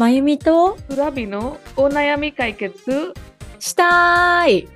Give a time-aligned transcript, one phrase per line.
[0.00, 3.12] まゆみとフラビのお悩み解決
[3.58, 4.68] したーい。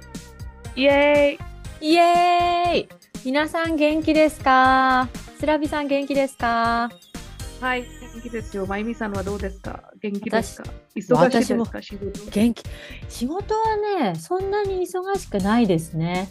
[0.77, 1.39] イエ
[1.81, 2.89] イエーイ。
[3.25, 5.09] 皆さん元気ですか？
[5.39, 6.91] スラビさん元気ですか？
[6.93, 8.67] ーイはい、元気ですよ。
[8.67, 9.85] まゆみさんはどうですか？
[10.03, 10.65] 元気ですか？
[10.95, 11.81] 忙しいです私か？
[11.81, 12.31] 仕事？
[12.31, 12.63] 元気。
[13.09, 16.29] 仕事はねそんなに忙しくないですね。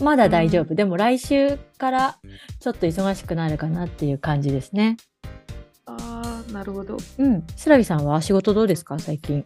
[0.00, 2.18] まだ大丈夫、でも来週から
[2.58, 4.96] ちょっと忙しくなるかなっていう感じですね
[6.52, 6.96] なるほど。
[7.18, 7.46] うん。
[7.56, 8.98] スラビさんは仕事どうですか？
[8.98, 9.44] 最近。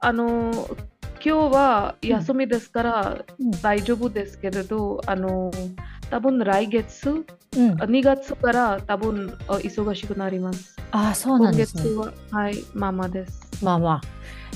[0.00, 0.76] あのー、
[1.24, 3.50] 今日は休みですからうん。
[3.62, 5.70] 大丈夫ですけれど、あのー、
[6.10, 7.14] 多分来月、う
[7.60, 7.72] ん。
[7.74, 10.76] 2月から多分あ忙しくなります。
[10.90, 11.84] ああそうなんですね。
[11.84, 13.64] 今月は、はい、ママです。
[13.64, 14.00] まあまあ。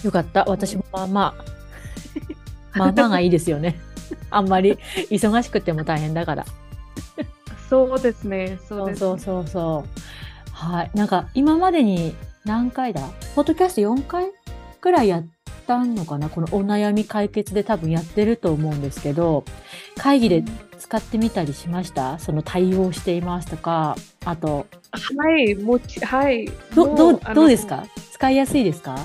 [0.04, 0.44] よかった。
[0.44, 1.44] 私もまあまあ。
[2.78, 3.80] まあまあがいいですよね。
[4.30, 4.78] あんまり
[5.10, 6.44] 忙しくても大変だから。
[7.70, 8.96] そうですね、そそう。
[8.96, 9.88] そうそうそう
[10.56, 10.90] はい。
[10.94, 12.14] なんか今までに
[12.46, 13.02] 何回だ？
[13.34, 14.26] ポッドキャスト4回
[14.80, 15.26] くらいやっ
[15.66, 16.30] たのかな？
[16.30, 19.44] このお悩み解決で多分やってると思うんですけど
[19.98, 20.42] 会議で
[20.78, 22.18] 使ってみたりしました？
[22.18, 24.66] その対応していますとかあと。
[24.92, 26.46] はい、もち、はい。
[26.74, 27.84] どどうどうですか？
[28.12, 28.96] 使いやすいですか？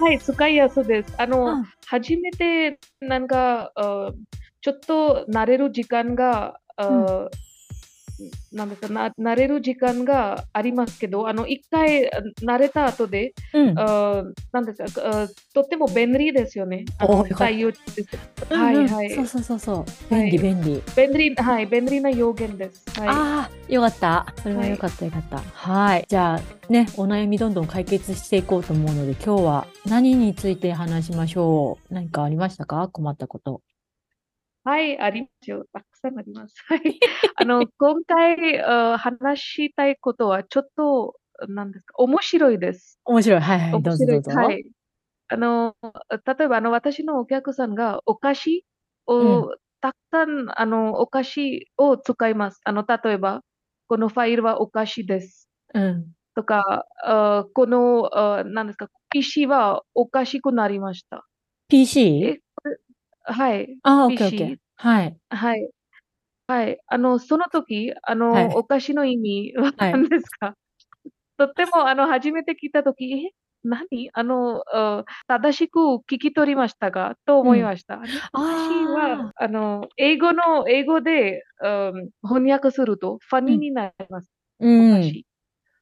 [0.00, 1.14] はい、使いやすいです。
[1.18, 1.64] あの、うん。
[1.86, 4.12] 初めてなんか、あ
[4.60, 7.28] ちょっと慣れる時間が、あ
[8.52, 8.68] なん。
[8.70, 13.78] ですかな、慣れる時間がありますけど、あの、一回あ慣れた後で、うん。
[13.78, 16.84] あなんですか、あとっても便利ですよね。
[16.98, 17.36] あのおよかった。
[17.36, 18.06] 対応です。
[18.54, 18.88] はいうんうん。
[18.88, 19.10] はい。
[19.10, 20.14] そうそうそうそう。
[20.14, 20.30] はい。
[20.30, 23.00] 便利便利、便利、はい、便利な表現です。
[23.00, 23.08] はい。
[23.08, 24.26] ああよかった。
[24.42, 25.38] それはよかったよかった。
[25.38, 26.04] はい。
[26.08, 31.94] じゃあねお悩みどんどん解決していこうと思うので今日は何について話しましょう。
[31.94, 32.88] 何かありましたか？
[32.88, 33.60] 困ったこと
[34.64, 35.64] はい、ありますよ。
[35.72, 36.54] たくさんあります。
[36.68, 36.98] はい。
[37.36, 41.16] あの、今回、あ話したいことは、ちょっと、
[41.48, 43.00] なんですか、面白いです。
[43.04, 44.64] 面白いはいはいどうぞどうぞ、はい。
[45.28, 45.74] あの、
[46.10, 48.64] 例えば、あの、私のお客さんがお菓子
[49.06, 52.60] を、うたくさん、あの、お菓子を使います。
[52.64, 53.42] あの、例えば、
[53.88, 55.48] このファイルはお菓子です。
[55.74, 61.26] うんとか、あこの、あなんですか、PC はおかしくなりました。
[61.68, 62.40] PC?
[63.24, 63.78] はい。
[63.82, 65.70] ああ OKOK PC はいはい。
[66.48, 66.78] はい。
[66.88, 70.56] あの、その時、あの、はいお菓子の意味ははい何ですか、
[71.38, 73.32] とっても、あの、初めて聞いた時、え、
[73.64, 74.10] 何？
[74.14, 75.78] あの、あ正しく
[76.10, 77.96] 聞き取りましたかと思いました。
[77.96, 84.30] あのお菓子は、あの、英語の、英語で、うん翻訳すると、ファニーになります。
[84.60, 84.68] う
[84.98, 85.26] ん子。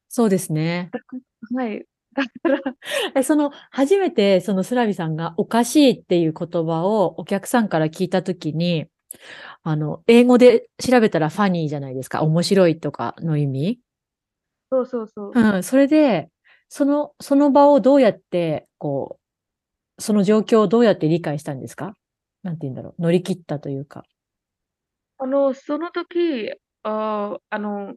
[0.09, 1.17] そうですねだか
[1.57, 1.87] らはい。
[2.17, 2.75] だから、
[3.15, 8.87] えその初めてそのスラビさんがおかしいっていう言葉をお客さんから聞いたときに
[9.63, 13.81] あの英語で調べたらファニーじゃないですか面白いとかの意味
[14.73, 15.33] そうそうそう。
[15.35, 16.31] うん、それで、
[16.69, 19.19] その、その場をどうやって、こ
[19.99, 21.95] う、その状況をどうやって理解したんですか？
[22.43, 23.03] なんて言うんだろう。
[23.03, 24.05] 乗り切ったというか。
[25.19, 26.53] あの、その時、
[26.85, 27.95] ああの、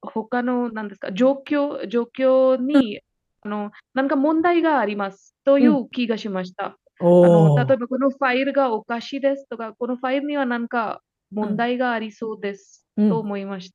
[0.00, 3.00] 他の、なんですか、状況、状況に、
[3.44, 6.78] あの、なんか問題がありますという気がしました。
[7.20, 13.72] あの、お例えばこのファイルがおかしいですとか、このファイルにはなんか問題がありそうですうんと思いました。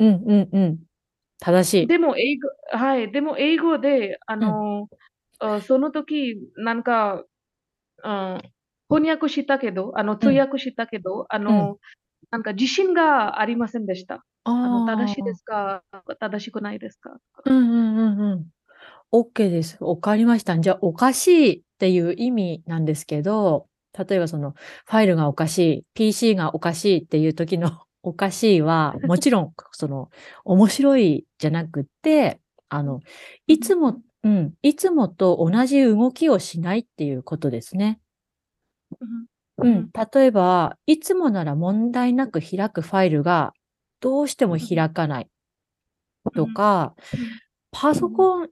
[0.00, 0.84] うんうんうん。
[1.40, 1.88] 正しい。
[1.88, 2.48] でも英語、
[2.78, 4.88] はい、でも英語で、あの、
[5.38, 7.24] あその時、なんか、
[8.04, 8.42] あ
[8.90, 11.78] 翻訳したけど、あの、通訳したけど、あの、
[12.30, 14.24] なんか自信がありませんでした。
[14.62, 15.84] あの、あ正しいですか？
[16.20, 17.18] 正しくないですか？
[17.44, 18.50] うんうんうんうん。
[19.12, 19.76] OK です。
[19.82, 20.58] わかりました。
[20.58, 23.66] じゃあ、おかしいっていう意味なんですけど、
[23.98, 24.52] 例えばその、
[24.86, 27.70] ファイルがおかしい、PC がおかしいっていう時の
[28.02, 30.10] おかしいは、もちろん、その、
[30.44, 33.00] 面白いじゃなくって、あの、
[33.48, 38.00] いつも、うん、いつもと同じ動きをしないっていうことですね。
[39.58, 43.52] ううんん、例えば、いつもなら問題なく開くファイルが
[44.00, 45.28] どうしても開かない
[46.34, 46.94] とか、
[47.72, 48.48] パソコン、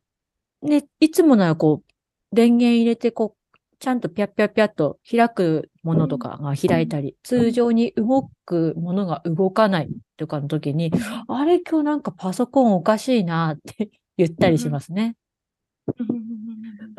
[0.62, 10.90] ね、いつもならこう、電源入れてこう、ちゃんとピャッピャッピャッと開くものとかが開いたり、通常に動くものが動かないとかの時に、
[11.28, 15.16] あれ今日なんかパソコンおかしいなって 言ったりしますね。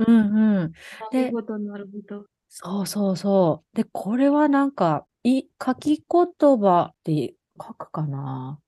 [0.07, 0.71] うんうん。
[1.11, 2.25] なるほど、なるほど。
[2.47, 3.77] そうそうそう。
[3.77, 6.25] で、これはなんか、い、書き言
[6.57, 8.59] 葉って書くかな。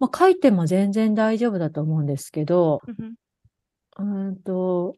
[0.00, 2.80] まあ、書いても全然大丈夫だと思うんですけど、
[4.00, 4.96] うーんと、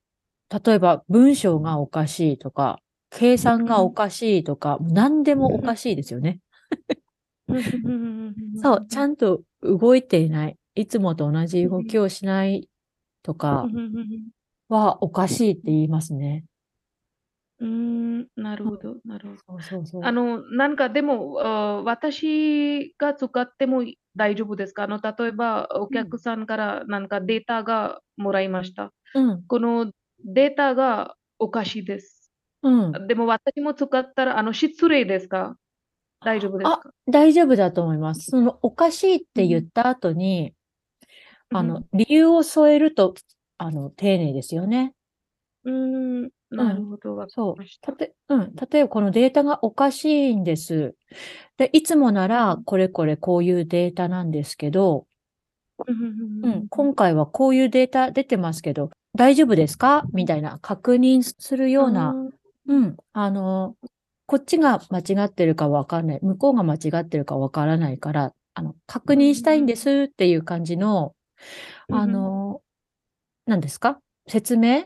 [0.65, 2.79] 例えば文章がおかしいとか、
[3.11, 6.41] 計算がおかしいとか、何でもおかしいですよね。
[8.63, 10.57] そう、ちゃんと動いていない。
[10.75, 12.69] いつもと同じ動きをしない
[13.23, 13.69] とか、
[14.69, 16.45] はおかしいって言いますね。
[17.61, 19.63] うーん、なるほど、なるほど。
[19.63, 20.03] そうそうそう。
[20.05, 23.85] あの、なんかでも、あ私が使っても
[24.17, 24.85] 大丈夫ですか？
[24.85, 25.95] あの、例えば、おうん。
[25.95, 28.93] 客さんからなんかデータがもらいました。
[29.15, 29.45] うん。
[29.49, 29.93] この
[30.25, 32.31] データがおかしいです。
[32.63, 33.03] うん。
[33.09, 35.57] でも私も使ったら、あの、失礼ですか？
[36.25, 38.31] 大丈夫ですあ、か大丈夫だと思います。
[38.31, 40.55] そのおかしいっうん、て言った後に、
[41.53, 43.15] あの、うん、理由を添えると、
[43.59, 44.95] あの、丁寧ですよね。
[45.65, 45.73] うー
[46.27, 46.57] ん、うん。
[46.57, 47.65] なるほど、わかりそう。
[47.83, 50.95] たてうん、例えばこのデータがおかしいんです。
[51.59, 55.07] で、いつもならこれこれこういうデータなんですけど、
[55.87, 55.93] う
[56.49, 60.05] ん、今回はこういうデータ出てますけど、大丈夫ですか？
[60.13, 62.11] みたいな確認するような、
[62.67, 63.75] うん、うん、あの、
[64.27, 71.15] こっちが間違ってるかわかんない、向こうが間違ってるかわからないから、あの、確認したいんですっていう感じの、
[71.91, 72.61] あの、
[73.47, 73.99] 何ですか？
[74.29, 74.85] 説明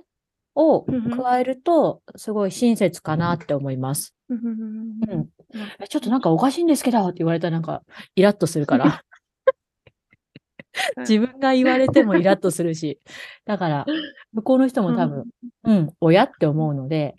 [0.55, 4.15] を加えると、すごい親切かなって思います。
[4.31, 5.29] うん。
[5.89, 7.83] ちょっとなんかおかしいんですけどって言われたらなんか
[8.15, 9.03] イラッとするから。
[10.99, 13.01] 自分が言われてもイラッとするし、
[13.47, 13.87] だから、
[14.35, 15.25] 向こうの人も多分、
[15.65, 17.15] うん、親って思うので、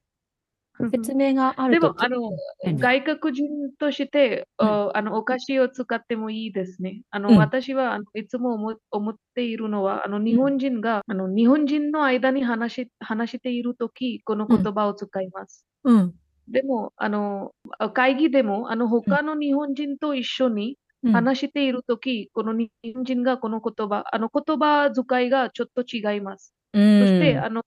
[0.91, 1.87] 説明があると。
[1.87, 2.31] でも、あの、
[2.77, 3.47] 外国人
[3.79, 7.01] として、うん、あの、お菓子を使ってもいいですね。
[7.09, 15.65] あの、うん、私はいつも思っているのは、あの、日本人が、うん、あの、日本人の間に話し話しているとき、この言葉を使います。
[15.83, 16.13] うん。
[16.47, 17.53] でも、あの、
[17.93, 20.77] 会議でも、あの、他の日本人と一緒に
[21.11, 26.53] 話しているとき、この日本人がこの言葉、あの、言葉遣いがちょっと違います。
[26.97, 27.63] そして、あの、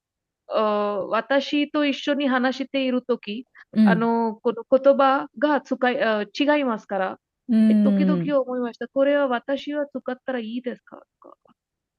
[1.11, 7.19] 私と一緒に話しているとき、うん、あの、この言葉が使い違いますから、
[7.49, 8.88] うん、時々思いました。
[8.88, 11.03] これは私は使ったらいいですか？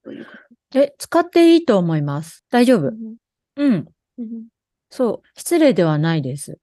[0.04, 0.26] という
[0.76, 2.46] え、使っていいと思います。
[2.50, 2.88] 大丈夫。
[2.90, 3.16] うん。
[3.58, 4.48] うん、
[4.90, 5.28] そう。
[5.40, 6.60] 失礼ではないです。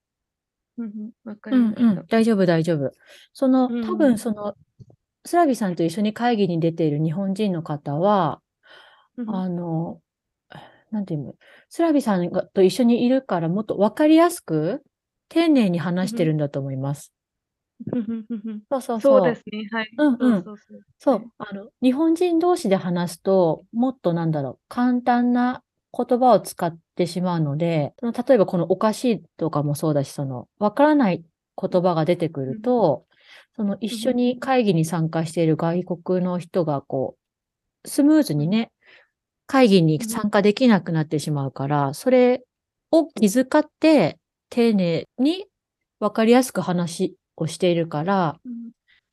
[1.51, 2.93] うん、うんうん、大丈夫、大丈夫。
[3.33, 4.57] その、多分その、
[5.25, 8.43] スラビさんと一緒に会議に出ている日本人の方は、
[9.27, 10.01] あの、
[10.91, 11.35] なんていうの、
[11.69, 14.83] スラビさんがと一緒にいるからもっと分かりやすく、
[15.29, 17.13] 丁寧に話してるんだと思います。
[18.71, 19.19] そうそうそう。
[19.19, 19.69] そうですね。
[19.71, 19.91] はい。
[19.97, 20.45] うんうん。
[20.99, 21.33] そう。
[21.39, 25.63] あの、日本人同士で話すと、もっとなんだろう、簡単な
[25.97, 31.25] 言葉を使ってしまうので、例えばこのおかしいとかもそうだし、その、わからない
[31.61, 33.05] 言葉が出てくると、
[33.57, 37.17] その一緒に会議に参加している外国の人がこ
[37.85, 38.71] う、スムーズにね、
[39.47, 42.45] 会議に参加できなくなってしまうから、それ
[42.91, 44.19] を気遣って
[44.51, 45.47] 丁寧に
[46.01, 48.39] 分かりやすく話をしているから、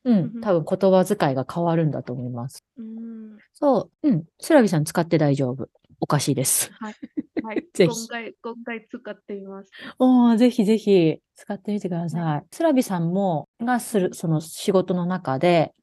[0.04, 2.64] うん、多分言葉遣いが変わるんだと思います。
[2.78, 5.68] うん、そう、うん、スラビさん使って大丈夫。
[6.00, 6.72] おかしいです。
[6.80, 6.96] はい。
[7.44, 7.94] はい、 ぜひ。
[7.94, 9.72] 今回、今回使ってみます。
[10.00, 12.22] おぜひぜひ使ってみてください。
[12.22, 15.74] はい、スラビさんも、がする、その仕事の中で、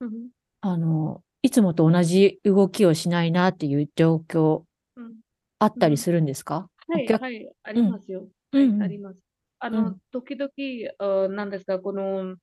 [0.00, 0.28] うん、
[0.60, 4.62] あの、いつもと同じ動きをしないなっていう状況、
[5.58, 8.28] あったりするんですか、はい、はい、ありますよ。
[8.52, 9.20] はい、あります。
[9.58, 12.36] あの、時々、何ですか、この、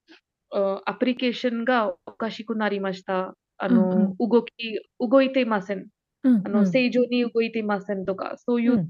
[0.86, 3.36] アプリケーションがおかしくなりました。
[3.58, 5.88] あの、動き、動いていません。
[6.24, 8.90] あの、正常に動いていませんとか、そういう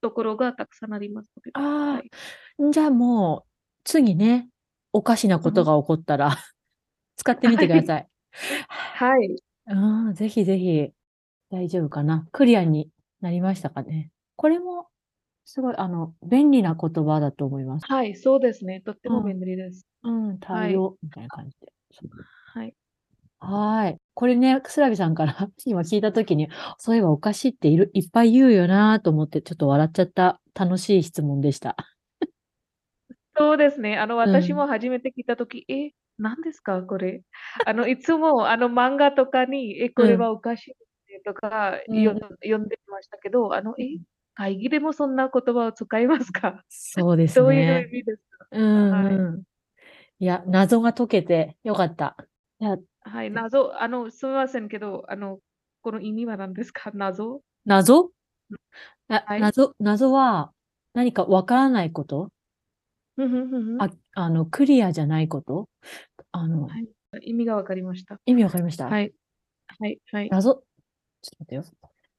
[0.00, 1.30] ところがたくさんあります。
[1.54, 3.50] ああ、じゃあもう、
[3.84, 4.48] 次ね、
[4.92, 6.30] おかしなことが起こったら、
[7.16, 8.08] 使ってみてください。
[8.68, 9.36] はい。
[9.66, 10.90] ああ、ぜひぜひ、
[11.50, 12.26] 大丈夫かな。
[12.32, 14.10] クリアになりましたかね。
[14.36, 14.88] これも、
[15.44, 17.86] すごい、あの、便利な言葉だと思います。
[17.86, 18.82] はい、そうですね。
[18.82, 19.86] とっても便利です。
[20.02, 21.72] うん、うん、対応、みたいな感じで。
[22.54, 22.74] はい。
[23.40, 23.98] はい。
[24.14, 31.76] これね、スラビさんから 今聞いたときに、そういえばおかしいっているいっぱい言うよなと思って、ちょっと笑っちゃった楽しい質問でした。
[33.36, 33.96] そうですね。
[33.96, 37.22] あの、私も初めて聞いたとき、うん、え、何ですかこれ？
[37.64, 40.74] あの、いつも、あの、漫画とかに、え、これはおかしい
[41.24, 43.84] とか、うん、読んでましたけど、あの、え、
[44.34, 46.64] 会議でもそんな言葉を使いますか？
[46.68, 47.44] そうですね。
[47.44, 48.46] どういう意味ですか？
[48.50, 49.42] うん、はい。
[50.20, 52.16] いや、謎が解けてよかった。
[52.60, 52.76] いや
[53.08, 55.38] はい、謎、あの、すみませんけど、あの、
[55.82, 56.90] この意味は何ですか？
[56.94, 57.40] 謎？
[57.64, 58.10] 謎、
[59.08, 60.52] はい、謎、謎は
[60.94, 62.30] 何かわからないこと？
[63.78, 65.68] ああの、クリアじゃないこと？
[66.32, 66.88] あの、はい、
[67.22, 68.18] 意味がわかりました。
[68.26, 68.86] 意味わかりました？
[68.86, 69.12] はい。
[69.78, 70.28] はい、はい。
[70.30, 70.62] 謎、ちょっ
[71.22, 71.64] と待ってよ。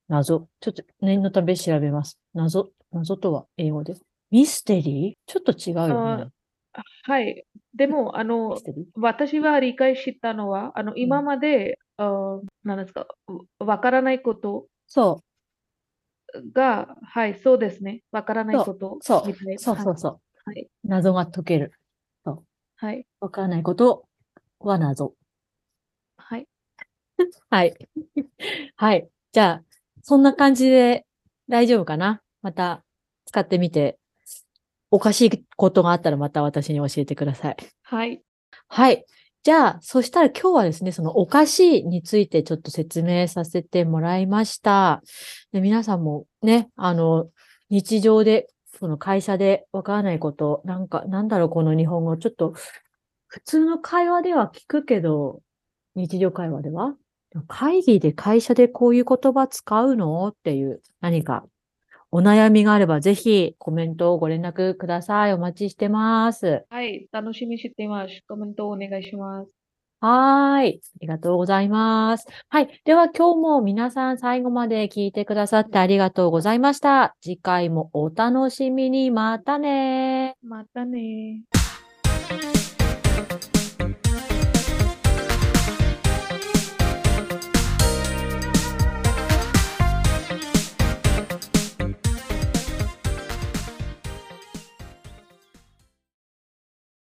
[0.08, 0.48] 謎？
[0.60, 2.18] ちょっと念のため調べます。
[2.34, 3.96] 謎、謎とは英語で。
[4.32, 5.32] ミステリー？
[5.32, 6.26] ちょっと違うよね。
[7.04, 7.46] はい。
[7.74, 8.58] でも、あの、
[8.96, 13.08] 私は理解したのは、あの、今まで、うん、何ですか、
[13.60, 14.68] わからないこと。
[14.88, 15.22] そ
[16.54, 18.02] が、はい、そうですね。
[18.12, 19.24] わからないことそう、
[19.58, 20.20] そうそうそう。
[20.46, 20.68] はい。
[20.84, 21.74] 謎が解ける。
[22.26, 22.44] そう。
[22.78, 23.06] はい。
[23.20, 24.06] わからないこと
[24.60, 25.14] は謎。
[26.18, 26.48] はい。
[27.50, 27.74] はい。
[28.76, 29.10] はい。
[29.32, 29.64] じゃあ、
[30.02, 31.06] そんな感じで
[31.48, 32.22] 大丈夫かな？
[32.42, 32.84] また
[33.26, 33.99] 使ってみて、
[34.92, 37.58] おかしいことがあったらまた私に教えてください。
[37.84, 38.22] はい。
[38.68, 39.06] はい。
[39.44, 45.02] じゃあ、そしたら今日はですね、そのお菓子についてちょっと説明させてもらいました。
[45.54, 47.30] で皆さんもね、あの、
[47.70, 48.48] 日常で、
[48.80, 52.54] その会社でわからないこと、なんか、なんだろう、この日本語、ちょっと、
[53.28, 55.42] 普通の会話では聞くけど、
[55.96, 56.96] 日常会話では？
[57.48, 60.28] 会議で会社でこういう言葉使うの？
[60.30, 61.46] っていう何か
[62.12, 65.34] お悩みがあればぜひコメントをご連絡ください。
[65.34, 66.66] お待ちしてます。
[66.70, 68.24] はい、楽しみにしています。
[68.28, 69.60] コメントをお願いします。
[70.02, 70.80] はい。
[70.82, 72.26] ありがとうございます。
[72.48, 72.82] はい。
[72.86, 77.16] では今日も皆さん最後まで聞いてくださってありがとうございました。
[77.22, 79.12] 次回もお楽しみに。
[79.12, 80.38] またね。
[80.42, 81.44] またね。